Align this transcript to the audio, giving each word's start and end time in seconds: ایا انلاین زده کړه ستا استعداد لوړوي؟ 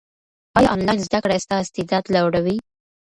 ایا 0.57 0.69
انلاین 0.73 0.99
زده 1.07 1.19
کړه 1.23 1.35
ستا 1.45 1.55
استعداد 1.63 2.03
لوړوي؟ 2.13 2.57